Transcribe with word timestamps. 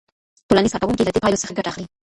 ټولنیز 0.47 0.71
کارکوونکي 0.73 1.03
له 1.05 1.13
دې 1.13 1.21
پایلو 1.23 1.41
څخه 1.43 1.55
ګټه 1.57 1.69
اخلي. 1.71 1.85